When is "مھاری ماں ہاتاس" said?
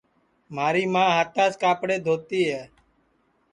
0.55-1.53